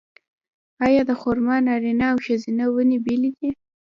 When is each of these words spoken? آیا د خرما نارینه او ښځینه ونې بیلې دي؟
آیا 0.85 1.01
د 1.09 1.11
خرما 1.21 1.55
نارینه 1.67 2.05
او 2.11 2.17
ښځینه 2.25 2.63
ونې 2.73 2.97
بیلې 3.05 3.31
دي؟ 3.37 3.49